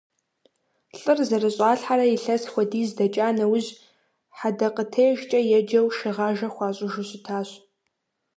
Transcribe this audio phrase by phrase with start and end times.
[0.99, 3.69] ЛӀыр зэрыщӀалъхьэрэ илъэс хуэдиз дэкӀа нэужь,
[4.37, 7.49] хьэдэкъытежкӀэ еджэу шыгъажэ хуащӀыжу щытащ.